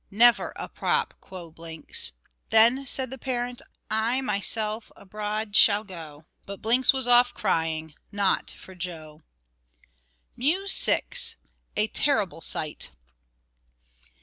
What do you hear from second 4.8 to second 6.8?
abroad shall go." But